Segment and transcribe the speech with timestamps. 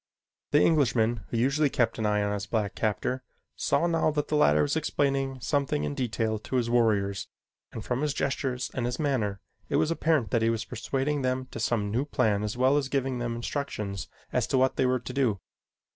[0.49, 3.21] The Englishman, who usually kept an eye upon his black captor,
[3.55, 7.27] saw now that the latter was explaining something in detail to his warriors,
[7.71, 11.45] and from his gestures and his manner it was apparent that he was persuading them
[11.51, 14.99] to some new plan as well as giving them instructions as to what they were
[14.99, 15.39] to do.